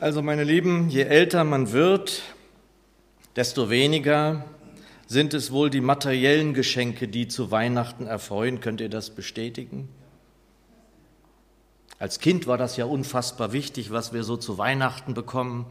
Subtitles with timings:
[0.00, 2.22] Also meine Lieben, je älter man wird,
[3.34, 4.44] desto weniger
[5.08, 8.60] sind es wohl die materiellen Geschenke, die zu Weihnachten erfreuen.
[8.60, 9.88] Könnt ihr das bestätigen?
[11.98, 15.66] Als Kind war das ja unfassbar wichtig, was wir so zu Weihnachten bekommen.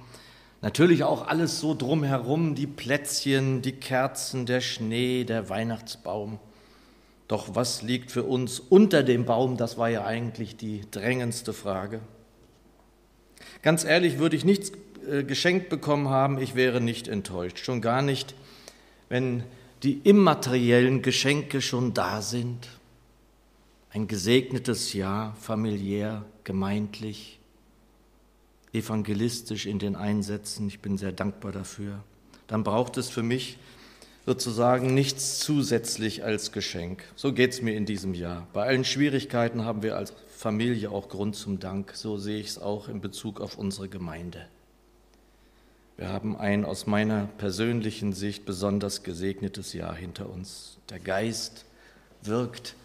[0.62, 6.38] Natürlich auch alles so drumherum, die Plätzchen, die Kerzen, der Schnee, der Weihnachtsbaum.
[7.30, 9.56] Doch was liegt für uns unter dem Baum?
[9.56, 12.02] Das war ja eigentlich die drängendste Frage.
[13.68, 14.72] Ganz ehrlich, würde ich nichts
[15.12, 17.60] äh, geschenkt bekommen haben, ich wäre nicht enttäuscht.
[17.60, 18.34] Schon gar nicht,
[19.10, 19.44] wenn
[19.84, 22.70] die immateriellen Geschenke schon da sind.
[23.90, 27.40] Ein gesegnetes Jahr, familiär, gemeindlich,
[28.72, 30.70] evangelistisch in den Einsätzen.
[30.70, 32.02] Ich bin sehr dankbar dafür.
[32.48, 33.58] Dann braucht es für mich
[34.26, 37.04] sozusagen nichts zusätzlich als Geschenk.
[37.18, 38.48] So geht es mir in diesem Jahr.
[38.54, 41.94] Bei allen Schwierigkeiten haben wir als Familie auch Grund zum Dank.
[41.96, 44.46] So sehe ich es auch in Bezug auf unsere Gemeinde.
[45.98, 50.78] Wir haben ein aus meiner persönlichen Sicht besonders gesegnetes Jahr hinter uns.
[50.92, 51.66] Der Geist
[52.22, 52.76] wirkt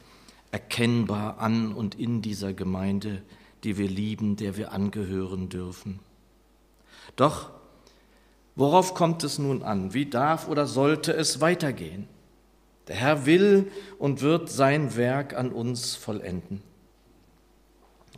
[0.50, 3.20] erkennbar an und in dieser Gemeinde,
[3.64, 6.00] die wir lieben, der wir angehören dürfen.
[7.16, 7.50] Doch
[8.56, 9.92] worauf kommt es nun an?
[9.92, 12.08] Wie darf oder sollte es weitergehen?
[12.88, 16.62] Der Herr will und wird sein Werk an uns vollenden.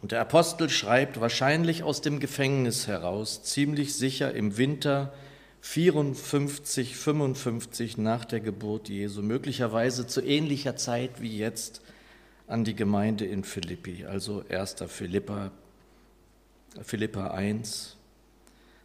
[0.04, 5.14] Und der Apostel schreibt wahrscheinlich aus dem Gefängnis heraus, ziemlich sicher im Winter
[5.62, 11.80] 54, 55 nach der Geburt Jesu, möglicherweise zu ähnlicher Zeit wie jetzt
[12.46, 14.76] an die Gemeinde in Philippi, also 1.
[14.88, 15.52] Philippa,
[16.82, 17.96] Philippa 1,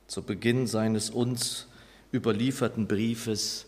[0.08, 1.67] zu Beginn seines uns
[2.14, 3.66] überlieferten Briefes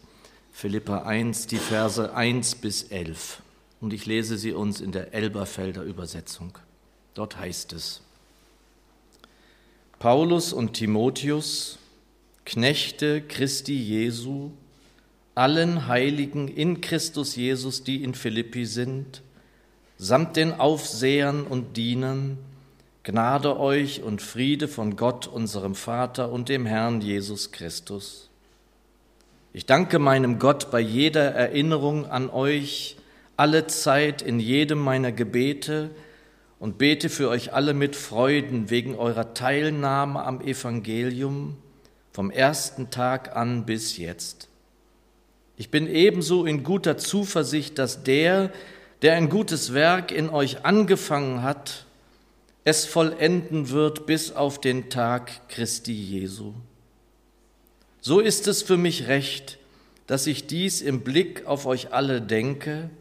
[0.53, 3.41] Philippa 1, die Verse 1 bis 11.
[3.81, 6.57] Und ich lese sie uns in der Elberfelder Übersetzung.
[7.13, 8.01] Dort heißt es,
[9.99, 11.77] Paulus und Timotheus,
[12.45, 14.51] Knechte Christi Jesu,
[15.35, 19.21] allen Heiligen in Christus Jesus, die in Philippi sind,
[19.97, 22.39] samt den Aufsehern und Dienern,
[23.03, 28.29] Gnade euch und Friede von Gott, unserem Vater und dem Herrn Jesus Christus.
[29.53, 32.97] Ich danke meinem Gott bei jeder Erinnerung an euch,
[33.37, 35.89] alle Zeit in jedem meiner Gebete,
[36.61, 41.57] und bete für euch alle mit Freuden wegen eurer Teilnahme am Evangelium
[42.13, 44.47] vom ersten Tag an bis jetzt.
[45.57, 48.51] Ich bin ebenso in guter Zuversicht, dass der,
[49.01, 51.87] der ein gutes Werk in euch angefangen hat,
[52.63, 56.53] es vollenden wird bis auf den Tag Christi Jesu.
[58.01, 59.57] So ist es für mich recht,
[60.05, 62.91] dass ich dies im Blick auf euch alle denke,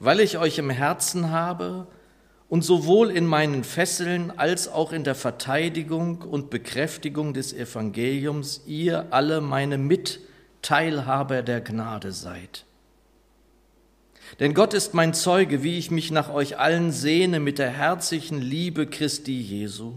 [0.00, 1.86] weil ich euch im Herzen habe,
[2.50, 9.06] und sowohl in meinen Fesseln als auch in der Verteidigung und Bekräftigung des Evangeliums ihr
[9.10, 12.66] alle meine Mitteilhaber der Gnade seid.
[14.40, 18.40] Denn Gott ist mein Zeuge, wie ich mich nach euch allen sehne mit der herzlichen
[18.40, 19.94] Liebe Christi Jesu.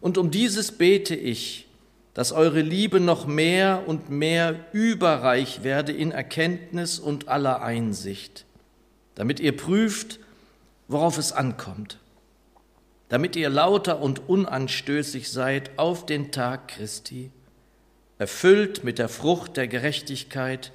[0.00, 1.66] Und um dieses bete ich,
[2.14, 8.44] dass eure Liebe noch mehr und mehr überreich werde in Erkenntnis und aller Einsicht,
[9.16, 10.20] damit ihr prüft,
[10.88, 11.98] worauf es ankommt,
[13.08, 17.30] damit ihr lauter und unanstößig seid auf den Tag Christi,
[18.18, 20.72] erfüllt mit der Frucht der Gerechtigkeit,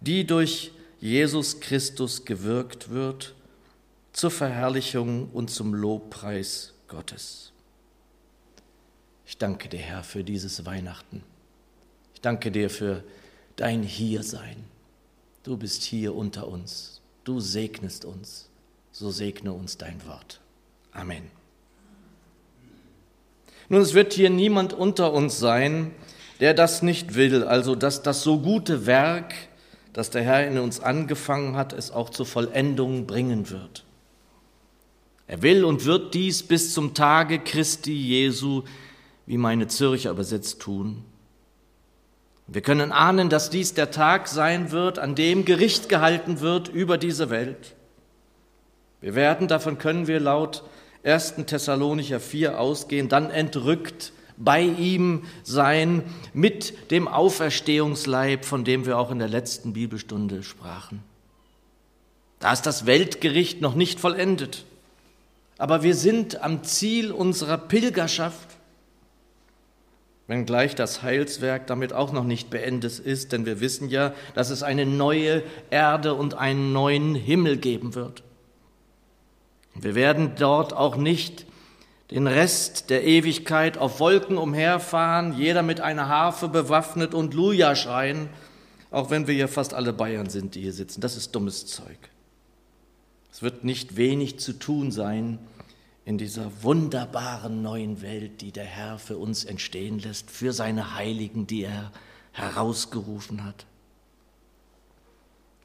[0.00, 3.34] die durch Jesus Christus gewirkt wird,
[4.12, 7.52] zur Verherrlichung und zum Lobpreis Gottes.
[9.26, 11.24] Ich danke dir, Herr, für dieses Weihnachten.
[12.14, 13.02] Ich danke dir für
[13.56, 14.64] dein Hiersein.
[15.42, 17.00] Du bist hier unter uns.
[17.24, 18.48] Du segnest uns
[18.94, 20.40] so segne uns dein Wort.
[20.92, 21.24] Amen.
[23.68, 25.90] Nun, es wird hier niemand unter uns sein,
[26.38, 29.34] der das nicht will, also dass das so gute Werk,
[29.92, 33.84] das der Herr in uns angefangen hat, es auch zur Vollendung bringen wird.
[35.26, 38.62] Er will und wird dies bis zum Tage Christi Jesu,
[39.26, 41.02] wie meine Zürcher übersetzt tun.
[42.46, 46.96] Wir können ahnen, dass dies der Tag sein wird, an dem Gericht gehalten wird über
[46.96, 47.74] diese Welt.
[49.04, 50.64] Wir werden, davon können wir laut
[51.04, 51.34] 1.
[51.46, 59.10] Thessalonicher 4 ausgehen, dann entrückt bei ihm sein mit dem Auferstehungsleib, von dem wir auch
[59.10, 61.02] in der letzten Bibelstunde sprachen.
[62.38, 64.64] Da ist das Weltgericht noch nicht vollendet,
[65.58, 68.56] aber wir sind am Ziel unserer Pilgerschaft,
[70.28, 74.62] wenngleich das Heilswerk damit auch noch nicht beendet ist, denn wir wissen ja, dass es
[74.62, 78.23] eine neue Erde und einen neuen Himmel geben wird.
[79.74, 81.46] Wir werden dort auch nicht
[82.10, 88.28] den Rest der Ewigkeit auf Wolken umherfahren, jeder mit einer Harfe bewaffnet und Luja schreien,
[88.90, 91.00] auch wenn wir hier fast alle Bayern sind, die hier sitzen.
[91.00, 91.98] Das ist dummes Zeug.
[93.32, 95.40] Es wird nicht wenig zu tun sein
[96.04, 101.46] in dieser wunderbaren neuen Welt, die der Herr für uns entstehen lässt, für seine Heiligen,
[101.46, 101.90] die er
[102.32, 103.66] herausgerufen hat.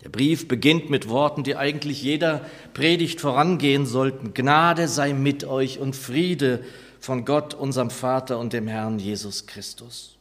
[0.03, 4.33] Der Brief beginnt mit Worten, die eigentlich jeder Predigt vorangehen sollten.
[4.33, 6.63] Gnade sei mit euch und Friede
[6.99, 10.17] von Gott, unserem Vater und dem Herrn Jesus Christus.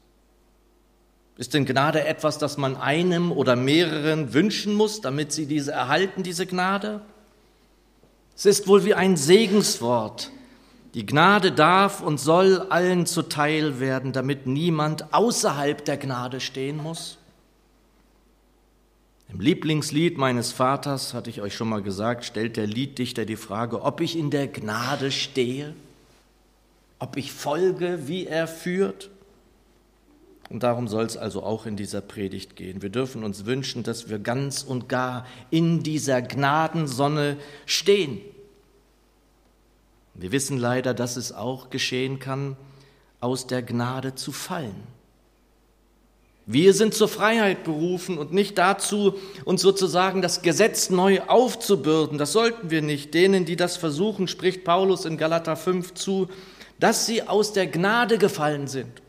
[1.36, 6.24] Ist denn Gnade etwas, das man einem oder mehreren wünschen muss, damit sie diese erhalten,
[6.24, 7.00] diese Gnade?
[8.36, 10.32] Es ist wohl wie ein Segenswort.
[10.94, 17.18] Die Gnade darf und soll allen zuteil werden, damit niemand außerhalb der Gnade stehen muss.
[19.30, 23.82] Im Lieblingslied meines Vaters, hatte ich euch schon mal gesagt, stellt der Lieddichter die Frage,
[23.82, 25.74] ob ich in der Gnade stehe,
[26.98, 29.10] ob ich folge, wie er führt.
[30.48, 32.80] Und darum soll es also auch in dieser Predigt gehen.
[32.80, 37.36] Wir dürfen uns wünschen, dass wir ganz und gar in dieser Gnadensonne
[37.66, 38.22] stehen.
[40.14, 42.56] Wir wissen leider, dass es auch geschehen kann,
[43.20, 44.97] aus der Gnade zu fallen.
[46.50, 49.12] Wir sind zur Freiheit berufen und nicht dazu,
[49.44, 52.16] uns sozusagen das Gesetz neu aufzubürden.
[52.16, 53.12] Das sollten wir nicht.
[53.12, 56.28] Denen, die das versuchen, spricht Paulus in Galater 5 zu,
[56.80, 59.02] dass sie aus der Gnade gefallen sind.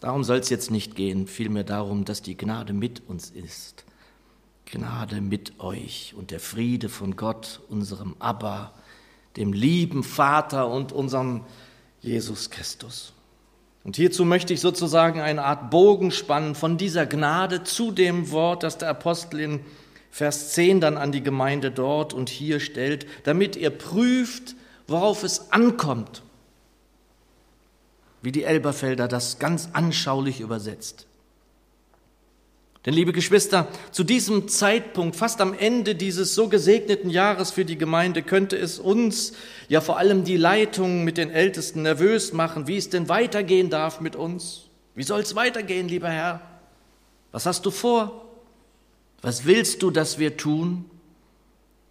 [0.00, 3.84] Darum soll es jetzt nicht gehen, vielmehr darum, dass die Gnade mit uns ist.
[4.64, 8.72] Gnade mit euch und der Friede von Gott, unserem Abba,
[9.36, 11.44] dem lieben Vater und unserem
[12.00, 13.12] Jesus Christus.
[13.84, 18.62] Und hierzu möchte ich sozusagen eine Art Bogen spannen von dieser Gnade zu dem Wort,
[18.62, 19.60] das der Apostel in
[20.10, 24.54] Vers 10 dann an die Gemeinde dort und hier stellt, damit ihr prüft,
[24.86, 26.22] worauf es ankommt.
[28.22, 31.07] Wie die Elberfelder das ganz anschaulich übersetzt.
[32.88, 37.76] Denn liebe Geschwister, zu diesem Zeitpunkt, fast am Ende dieses so gesegneten Jahres für die
[37.76, 39.34] Gemeinde, könnte es uns,
[39.68, 44.00] ja vor allem die Leitung mit den Ältesten, nervös machen, wie es denn weitergehen darf
[44.00, 44.68] mit uns.
[44.94, 46.40] Wie soll es weitergehen, lieber Herr?
[47.30, 48.24] Was hast du vor?
[49.20, 50.86] Was willst du, dass wir tun?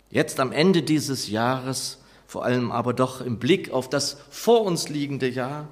[0.09, 4.89] Jetzt am Ende dieses Jahres, vor allem aber doch im Blick auf das vor uns
[4.89, 5.67] liegende Jahr.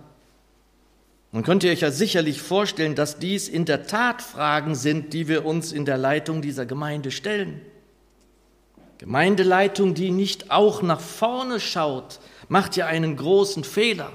[1.36, 5.44] Man könnte euch ja sicherlich vorstellen, dass dies in der Tat Fragen sind, die wir
[5.44, 7.60] uns in der Leitung dieser Gemeinde stellen.
[9.00, 14.14] Gemeindeleitung, die nicht auch nach vorne schaut, macht ja einen großen Fehler.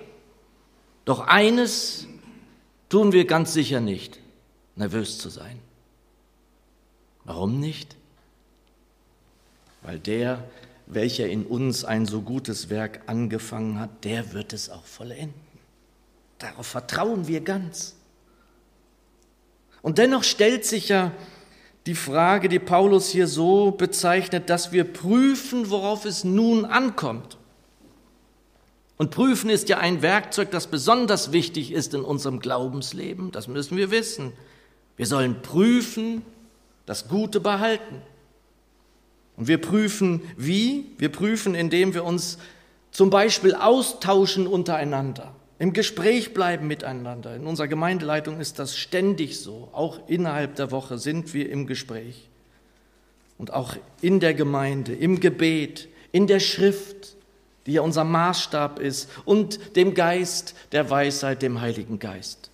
[1.04, 2.06] Doch eines
[2.88, 4.18] tun wir ganz sicher nicht,
[4.74, 5.58] nervös zu sein.
[7.24, 7.96] Warum nicht?
[9.82, 10.42] Weil der,
[10.86, 15.49] welcher in uns ein so gutes Werk angefangen hat, der wird es auch vollenden.
[16.40, 17.94] Darauf vertrauen wir ganz.
[19.82, 21.12] Und dennoch stellt sich ja
[21.86, 27.36] die Frage, die Paulus hier so bezeichnet, dass wir prüfen, worauf es nun ankommt.
[28.96, 33.32] Und prüfen ist ja ein Werkzeug, das besonders wichtig ist in unserem Glaubensleben.
[33.32, 34.32] Das müssen wir wissen.
[34.96, 36.22] Wir sollen prüfen,
[36.84, 38.02] das Gute behalten.
[39.36, 40.86] Und wir prüfen wie?
[40.98, 42.38] Wir prüfen, indem wir uns
[42.90, 47.36] zum Beispiel austauschen untereinander im Gespräch bleiben miteinander.
[47.36, 49.68] In unserer Gemeindeleitung ist das ständig so.
[49.72, 52.30] Auch innerhalb der Woche sind wir im Gespräch.
[53.36, 57.14] Und auch in der Gemeinde, im Gebet, in der Schrift,
[57.66, 62.50] die ja unser Maßstab ist, und dem Geist der Weisheit, dem Heiligen Geist.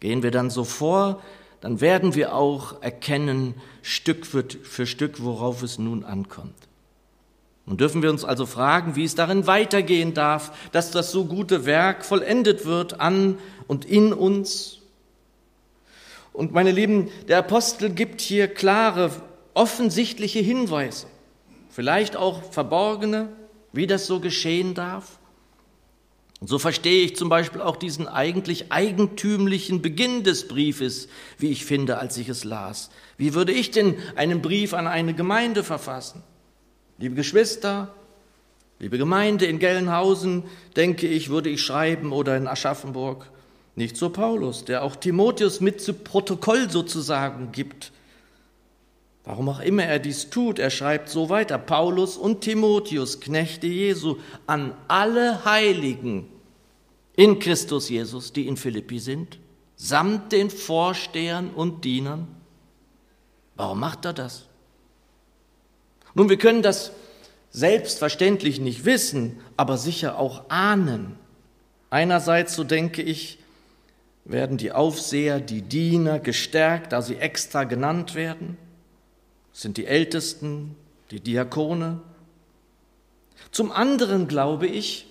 [0.00, 1.22] Gehen wir dann so vor,
[1.60, 6.65] dann werden wir auch erkennen, Stück für, Stück, worauf es nun ankommt.
[7.66, 11.66] Nun dürfen wir uns also fragen, wie es darin weitergehen darf, dass das so gute
[11.66, 14.78] Werk vollendet wird an und in uns.
[16.32, 19.10] Und meine Lieben, der Apostel gibt hier klare,
[19.54, 21.08] offensichtliche Hinweise,
[21.68, 23.30] vielleicht auch verborgene,
[23.72, 25.18] wie das so geschehen darf.
[26.40, 31.08] Und so verstehe ich zum Beispiel auch diesen eigentlich eigentümlichen Beginn des Briefes,
[31.38, 32.90] wie ich finde, als ich es las.
[33.16, 36.22] Wie würde ich denn einen Brief an eine Gemeinde verfassen?
[36.98, 37.94] Liebe Geschwister,
[38.78, 40.44] liebe Gemeinde in Gelnhausen,
[40.76, 43.30] denke ich, würde ich schreiben oder in Aschaffenburg.
[43.74, 47.92] Nicht so Paulus, der auch Timotheus mit zu Protokoll sozusagen gibt.
[49.24, 51.58] Warum auch immer er dies tut, er schreibt so weiter.
[51.58, 56.28] Paulus und Timotheus, Knechte Jesu, an alle Heiligen
[57.16, 59.38] in Christus Jesus, die in Philippi sind,
[59.74, 62.28] samt den Vorstehern und Dienern.
[63.56, 64.46] Warum macht er das?
[66.16, 66.92] Nun, wir können das
[67.50, 71.18] selbstverständlich nicht wissen, aber sicher auch ahnen.
[71.90, 73.38] Einerseits, so denke ich,
[74.24, 78.56] werden die Aufseher, die Diener gestärkt, da sie extra genannt werden,
[79.52, 80.74] das sind die Ältesten,
[81.10, 82.00] die Diakone.
[83.50, 85.06] Zum anderen glaube ich,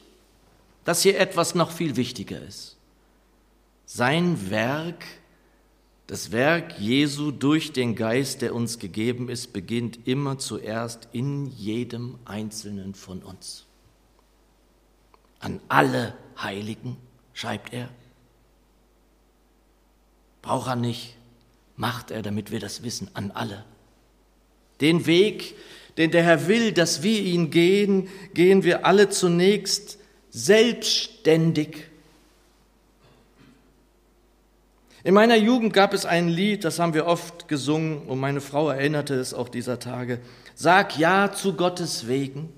[0.85, 2.77] dass hier etwas noch viel wichtiger ist.
[3.85, 5.05] Sein Werk,
[6.07, 12.19] das Werk Jesu durch den Geist, der uns gegeben ist, beginnt immer zuerst in jedem
[12.25, 13.65] Einzelnen von uns.
[15.39, 16.97] An alle Heiligen,
[17.33, 17.89] schreibt er.
[20.41, 21.15] Braucht er nicht,
[21.75, 23.65] macht er, damit wir das wissen, an alle.
[24.81, 25.55] Den Weg,
[25.97, 29.97] den der Herr will, dass wir ihn gehen, gehen wir alle zunächst
[30.29, 31.85] selbstständig.
[35.05, 38.69] In meiner Jugend gab es ein Lied, das haben wir oft gesungen und meine Frau
[38.69, 40.19] erinnerte es auch dieser Tage.
[40.55, 42.51] Sag Ja zu Gottes Wegen.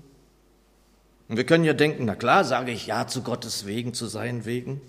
[1.28, 4.46] Und wir können ja denken, na klar, sage ich Ja zu Gottes Wegen, zu seinen
[4.46, 4.80] Wegen.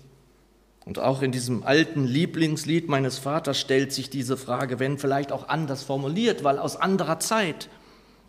[0.86, 5.48] Und auch in diesem alten Lieblingslied meines Vaters stellt sich diese Frage, wenn vielleicht auch
[5.50, 7.68] anders formuliert, weil aus anderer Zeit.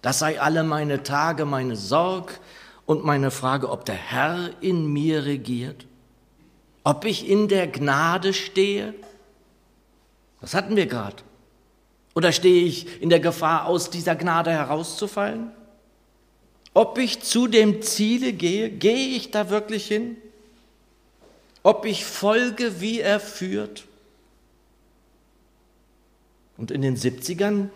[0.02, 2.42] Das sei alle meine Tage, meine Sorg,
[2.86, 5.86] und meine Frage, ob der Herr in mir regiert,
[6.84, 8.94] ob ich in der Gnade stehe.
[10.42, 11.18] Das hatten wir gerade.
[12.16, 15.52] Oder stehe ich in der Gefahr, aus dieser Gnade herauszufallen?
[16.74, 20.18] Ob ich zu dem Ziele gehe, gehe ich da wirklich hin?
[21.64, 23.86] Ob ich folge, wie er führt?
[26.58, 27.70] Und in den 70ern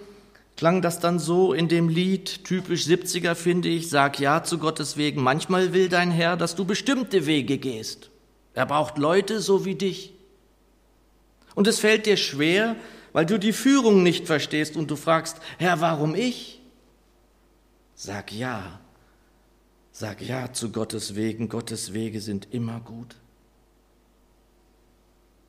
[0.56, 4.98] klang das dann so in dem Lied, typisch 70er finde ich, sag ja zu Gottes
[4.98, 5.22] Wegen.
[5.22, 8.10] Manchmal will dein Herr, dass du bestimmte Wege gehst.
[8.54, 10.14] Er braucht Leute so wie dich.
[11.56, 12.76] Und es fällt dir schwer,
[13.14, 16.62] weil du die Führung nicht verstehst und du fragst, Herr, warum ich?
[17.96, 18.80] Sag ja.
[19.92, 21.50] Sag ja zu Gottes Wegen.
[21.50, 23.16] Gottes Wege sind immer gut.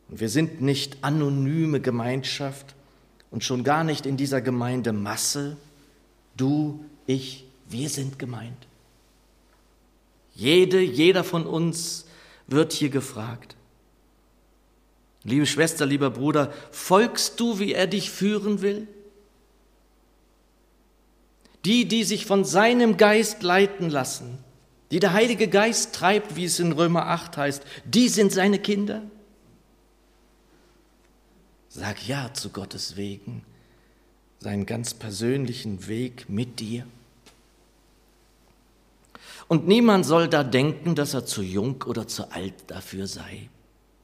[0.09, 2.77] Und wir sind nicht anonyme Gemeinschaft,
[3.31, 5.57] und schon gar nicht in dieser Gemeinde Masse.
[6.37, 8.67] Du, ich, wir sind gemeint.
[10.35, 12.07] Jede, jeder von uns
[12.47, 13.57] wird hier gefragt.
[15.27, 18.87] Liebe Schwester, lieber Bruder, folgst du, wie er dich führen will?
[21.65, 24.39] Die, die sich von seinem Geist leiten lassen,
[24.93, 29.03] die der Heilige Geist treibt, wie es in Römer 8 heißt, die sind seine Kinder.
[31.71, 33.43] Sag ja zu Gottes Wegen,
[34.39, 36.87] seinen ganz persönlichen Weg mit dir.
[39.49, 43.49] Und niemand soll da denken, dass er zu jung oder zu alt dafür sei.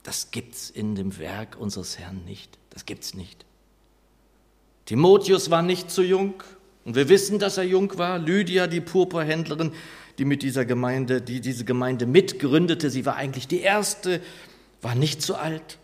[0.02, 2.58] Das gibt's in dem Werk unseres Herrn nicht.
[2.70, 3.44] Das gibt's nicht.
[4.86, 6.34] Timotheus war nicht zu jung
[6.84, 8.18] und wir wissen, dass er jung war.
[8.18, 9.72] Lydia, die Purpurhändlerin,
[10.18, 14.20] die mit dieser Gemeinde, die diese Gemeinde mitgründete, sie war eigentlich die erste,
[14.80, 15.78] war nicht zu alt.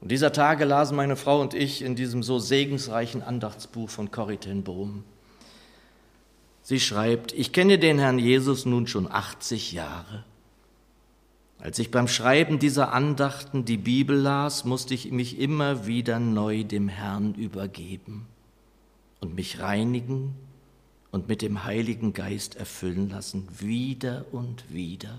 [0.00, 4.38] Und dieser Tage lasen meine Frau und ich in diesem so segensreichen Andachtsbuch von Corrie
[4.62, 5.04] Bohm.
[6.62, 10.24] Sie schreibt, ich kenne den Herrn Jesus nun schon 80 Jahre.
[11.62, 16.64] Als ich beim Schreiben dieser Andachten die Bibel las, musste ich mich immer wieder neu
[16.64, 18.26] dem Herrn übergeben
[19.20, 20.34] und mich reinigen
[21.10, 25.18] und mit dem Heiligen Geist erfüllen lassen, wieder und wieder.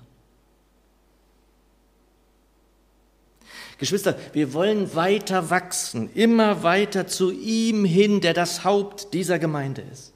[3.78, 9.82] Geschwister, wir wollen weiter wachsen, immer weiter zu ihm hin, der das Haupt dieser Gemeinde
[9.92, 10.14] ist.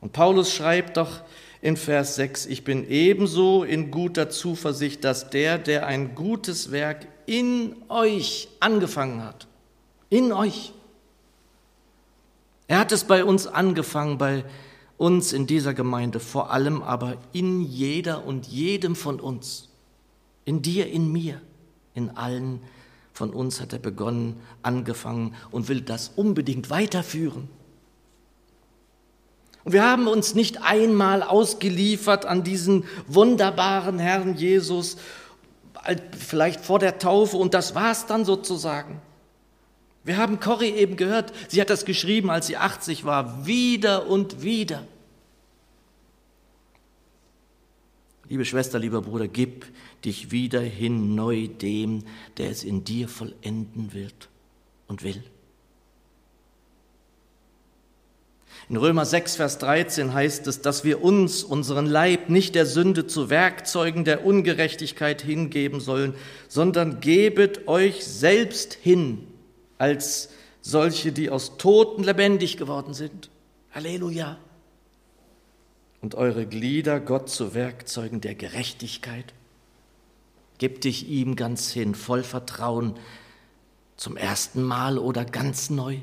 [0.00, 1.22] Und Paulus schreibt doch
[1.64, 7.08] in Vers 6, ich bin ebenso in guter Zuversicht, dass der, der ein gutes Werk
[7.24, 9.46] in euch angefangen hat,
[10.10, 10.74] in euch,
[12.68, 14.44] er hat es bei uns angefangen, bei
[14.98, 19.70] uns in dieser Gemeinde, vor allem aber in jeder und jedem von uns,
[20.44, 21.40] in dir, in mir.
[21.94, 22.60] In allen
[23.14, 27.48] von uns hat er begonnen, angefangen und will das unbedingt weiterführen.
[29.64, 34.98] Und wir haben uns nicht einmal ausgeliefert an diesen wunderbaren Herrn Jesus,
[36.18, 39.00] vielleicht vor der Taufe, und das war es dann sozusagen.
[40.04, 44.42] Wir haben Corrie eben gehört, sie hat das geschrieben, als sie 80 war, wieder und
[44.42, 44.86] wieder.
[48.28, 49.66] Liebe Schwester, lieber Bruder, gib
[50.04, 52.04] dich wieder hin neu dem,
[52.36, 54.28] der es in dir vollenden wird
[54.88, 55.22] und will.
[58.68, 63.06] In Römer 6, Vers 13 heißt es, dass wir uns, unseren Leib, nicht der Sünde
[63.06, 66.14] zu Werkzeugen der Ungerechtigkeit hingeben sollen,
[66.48, 69.26] sondern gebet euch selbst hin
[69.76, 70.30] als
[70.62, 73.28] solche, die aus Toten lebendig geworden sind.
[73.72, 74.38] Halleluja.
[76.00, 79.34] Und eure Glieder Gott zu Werkzeugen der Gerechtigkeit.
[80.58, 82.94] Gib dich ihm ganz hin, voll Vertrauen,
[83.96, 85.98] zum ersten Mal oder ganz neu.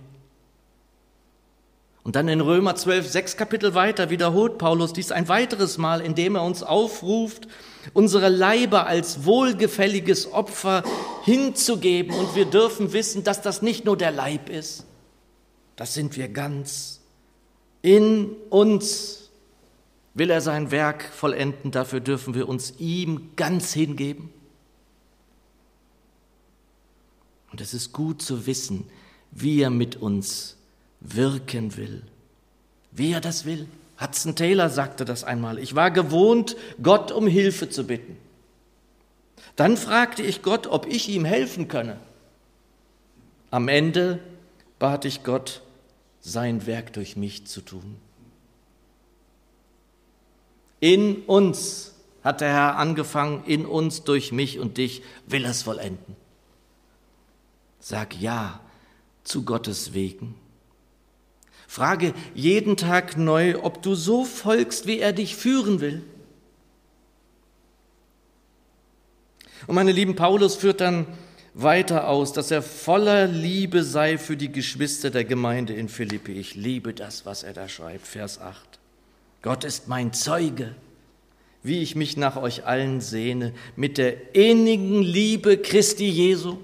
[2.04, 6.36] Und dann in Römer 12, sechs Kapitel weiter wiederholt Paulus dies ein weiteres Mal, indem
[6.36, 7.48] er uns aufruft,
[7.94, 10.84] unsere Leiber als wohlgefälliges Opfer
[11.24, 12.16] hinzugeben.
[12.16, 14.86] Und wir dürfen wissen, dass das nicht nur der Leib ist,
[15.76, 17.02] das sind wir ganz.
[17.84, 19.30] In uns
[20.14, 24.32] will er sein Werk vollenden, dafür dürfen wir uns ihm ganz hingeben.
[27.52, 28.90] Und es ist gut zu wissen,
[29.32, 30.58] wie er mit uns
[31.02, 32.04] wirken will.
[32.92, 33.68] Wie er das will.
[34.00, 35.60] Hudson Taylor sagte das einmal.
[35.60, 38.18] Ich war gewohnt, Gott um Hilfe zu bitten.
[39.56, 42.00] Dann fragte ich Gott, ob ich ihm helfen könne.
[43.52, 44.20] Am Ende
[44.80, 45.62] bat ich Gott,
[46.22, 47.98] sein Werk durch mich zu tun.
[50.80, 51.94] In uns
[52.24, 56.16] hat der Herr angefangen, in uns, durch mich und dich will es vollenden.
[57.80, 58.60] Sag ja
[59.24, 60.36] zu Gottes Wegen.
[61.72, 66.04] Frage jeden Tag neu, ob du so folgst, wie er dich führen will.
[69.68, 71.08] Und meine lieben, Paulus führt dann
[71.54, 76.34] weiter aus, dass er voller Liebe sei für die Geschwister der Gemeinde in Philippi.
[76.34, 78.78] Ich liebe das, was er da schreibt, Vers 8.
[79.42, 80.76] Gott ist mein Zeuge,
[81.64, 86.58] wie ich mich nach euch allen sehne, mit der innigen Liebe Christi Jesu.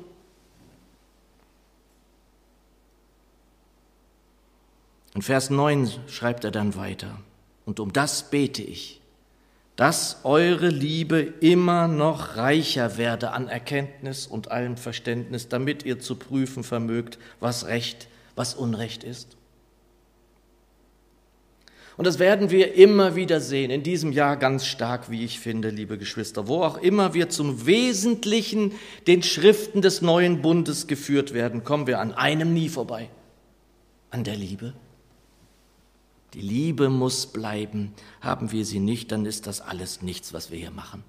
[5.17, 7.17] In Vers 9 schreibt er dann weiter,
[7.65, 9.01] und um das bete ich,
[9.75, 16.17] dass eure Liebe immer noch reicher werde an Erkenntnis und allem Verständnis, damit ihr zu
[16.17, 19.37] prüfen vermögt, was Recht, was Unrecht ist.
[21.97, 25.71] Und das werden wir immer wieder sehen, in diesem Jahr ganz stark, wie ich finde,
[25.71, 28.71] liebe Geschwister, wo auch immer wir zum Wesentlichen
[29.07, 33.09] den Schriften des neuen Bundes geführt werden, kommen wir an einem nie vorbei,
[34.11, 34.75] an der Liebe.
[36.37, 37.93] Die Liebe muss bleiben.
[38.21, 41.03] Haben wir sie nicht, dann ist das alles nichts, was wir hier machen.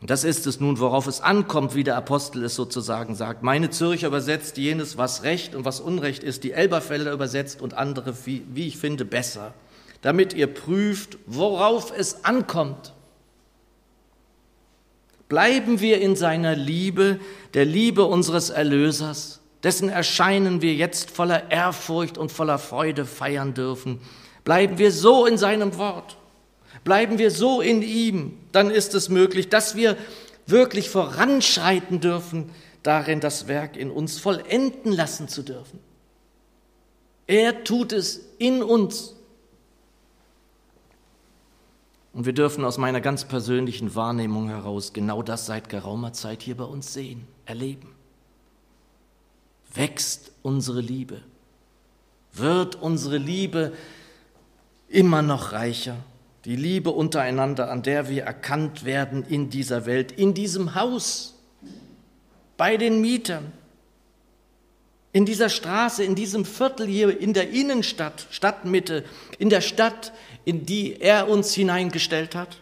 [0.00, 3.42] Und das ist es nun, worauf es ankommt, wie der Apostel es sozusagen sagt.
[3.42, 8.14] Meine Zürcher übersetzt jenes, was Recht und was Unrecht ist, die Elberfelder übersetzt und andere,
[8.26, 9.54] wie, wie ich finde, besser,
[10.02, 12.92] damit ihr prüft, worauf es ankommt.
[15.28, 17.18] Bleiben wir in seiner Liebe,
[17.54, 24.00] der Liebe unseres Erlösers, dessen Erscheinen wir jetzt voller Ehrfurcht und voller Freude feiern dürfen.
[24.44, 26.16] Bleiben wir so in seinem Wort,
[26.84, 29.96] bleiben wir so in ihm, dann ist es möglich, dass wir
[30.46, 32.50] wirklich voranschreiten dürfen,
[32.82, 35.78] darin das Werk in uns vollenden lassen zu dürfen.
[37.28, 39.14] Er tut es in uns.
[42.12, 46.56] Und wir dürfen aus meiner ganz persönlichen Wahrnehmung heraus genau das seit geraumer Zeit hier
[46.56, 47.94] bei uns sehen, erleben
[49.74, 51.20] wächst unsere Liebe,
[52.32, 53.72] wird unsere Liebe
[54.88, 55.96] immer noch reicher.
[56.44, 61.34] Die Liebe untereinander, an der wir erkannt werden in dieser Welt, in diesem Haus,
[62.56, 63.52] bei den Mietern,
[65.12, 69.04] in dieser Straße, in diesem Viertel hier, in der Innenstadt, Stadtmitte,
[69.38, 70.12] in der Stadt,
[70.44, 72.56] in die er uns hineingestellt hat.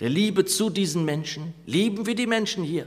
[0.00, 1.54] Der Liebe zu diesen Menschen.
[1.66, 2.86] Lieben wir die Menschen hier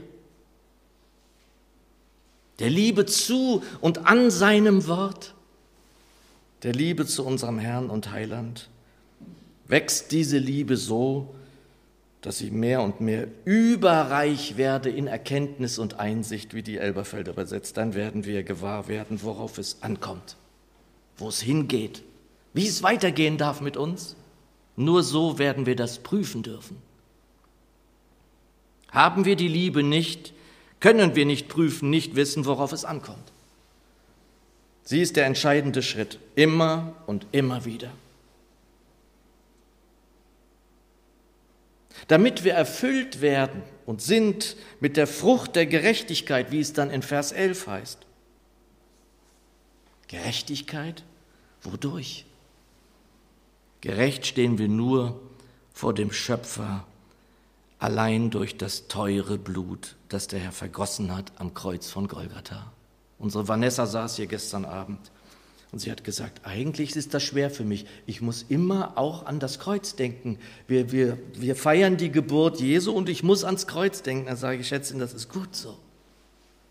[2.58, 5.34] der Liebe zu und an seinem Wort,
[6.62, 8.68] der Liebe zu unserem Herrn und Heiland,
[9.66, 11.34] wächst diese Liebe so,
[12.24, 17.76] dass sie mehr und mehr überreich werde in Erkenntnis und Einsicht, wie die Elberfelder übersetzt.
[17.76, 20.36] Dann werden wir gewahr werden, worauf es ankommt,
[21.18, 22.02] wo es hingeht,
[22.54, 24.16] wie es weitergehen darf mit uns.
[24.76, 26.78] Nur so werden wir das prüfen dürfen.
[28.90, 30.32] Haben wir die Liebe nicht,
[30.84, 33.32] können wir nicht prüfen, nicht wissen, worauf es ankommt.
[34.82, 37.90] Sie ist der entscheidende Schritt, immer und immer wieder.
[42.06, 47.00] Damit wir erfüllt werden und sind mit der Frucht der Gerechtigkeit, wie es dann in
[47.00, 47.98] Vers 11 heißt.
[50.08, 51.02] Gerechtigkeit?
[51.62, 52.26] Wodurch?
[53.80, 55.18] Gerecht stehen wir nur
[55.72, 56.86] vor dem Schöpfer
[57.84, 62.72] allein durch das teure Blut, das der Herr vergossen hat am Kreuz von Golgatha.
[63.18, 65.12] Unsere Vanessa saß hier gestern Abend
[65.70, 67.84] und sie hat gesagt, eigentlich ist das schwer für mich.
[68.06, 70.38] Ich muss immer auch an das Kreuz denken.
[70.66, 74.26] Wir, wir, wir feiern die Geburt Jesu und ich muss ans Kreuz denken.
[74.26, 75.76] Dann sage ich, Schätzchen, das ist gut so.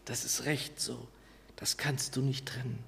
[0.05, 0.97] Das ist recht so.
[1.57, 2.79] Das kannst du nicht trennen.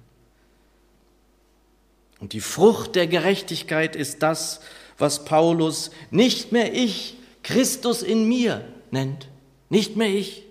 [2.18, 4.60] Und die Frucht der Gerechtigkeit ist das,
[4.98, 9.28] was Paulus nicht mehr ich, Christus in mir nennt.
[9.70, 10.42] Nicht mehr ich,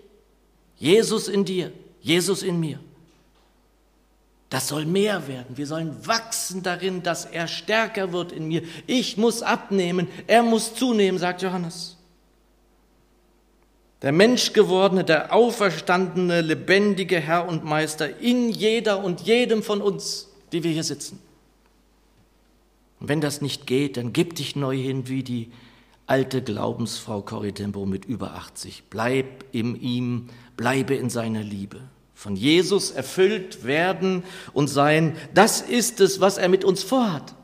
[0.78, 2.80] Jesus in dir, Jesus in mir.
[4.50, 5.58] Das soll mehr werden.
[5.58, 8.62] Wir sollen wachsen darin, dass er stärker wird in mir.
[8.88, 11.98] Ich muss abnehmen, er muss zunehmen, sagt Johannes.
[14.02, 20.64] Der Menschgewordene, der auferstandene, lebendige Herr und Meister in jeder und jedem von uns, die
[20.64, 21.20] wir hier sitzen.
[23.02, 25.52] Und wenn das nicht geht, dann gib dich neu hin wie die
[26.08, 28.84] alte Glaubensfrau Corridembo mit über 80.
[28.90, 31.82] Bleib in ihm, bleibe in seiner Liebe.
[32.14, 37.36] Von Jesus erfüllt werden und sein, das ist es, was er mit uns vorhat.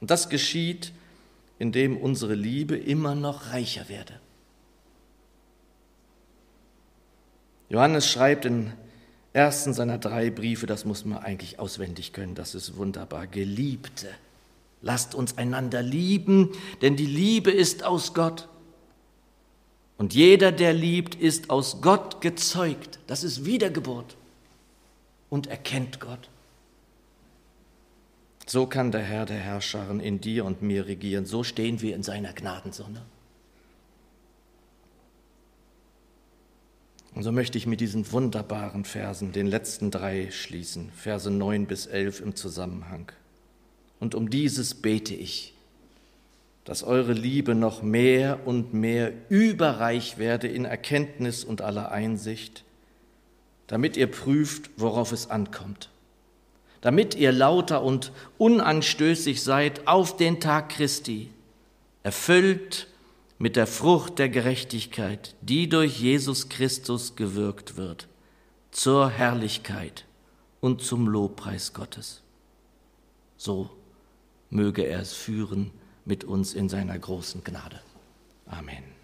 [0.00, 0.92] Und das geschieht,
[1.58, 4.20] indem unsere Liebe immer noch reicher werde.
[7.68, 8.72] Johannes schreibt in
[9.32, 14.08] ersten seiner drei Briefe, das muss man eigentlich auswendig können, das ist wunderbar, Geliebte,
[14.86, 18.48] lasst uns einander lieben, denn die Liebe ist aus Gott.
[19.98, 23.00] Und jeder, der liebt, ist aus Gott gezeugt.
[23.06, 24.16] Das ist Wiedergeburt
[25.28, 26.30] und erkennt Gott.
[28.46, 31.26] So kann der Herr der Herrscharen in dir und mir regieren.
[31.26, 33.02] So stehen wir in seiner Gnadensonne.
[37.14, 41.86] Und so möchte ich mit diesen wunderbaren Versen, den letzten drei, schließen, Verse 9 bis
[41.86, 43.10] 11 im Zusammenhang.
[44.00, 45.54] Und um dieses bete ich
[46.66, 52.64] dass eure Liebe noch mehr und mehr überreich werde in Erkenntnis und aller Einsicht,
[53.68, 55.90] damit ihr prüft, worauf es ankommt,
[56.80, 61.30] damit ihr lauter und unanstößig seid auf den Tag Christi,
[62.02, 62.88] erfüllt
[63.38, 68.08] mit der Frucht der Gerechtigkeit, die durch Jesus Christus gewirkt wird,
[68.72, 70.04] zur Herrlichkeit
[70.60, 72.22] und zum Lobpreis Gottes.
[73.36, 73.70] So
[74.50, 75.70] möge er es führen,
[76.04, 77.80] mit uns in seiner großen Gnade.
[78.46, 78.95] Amen.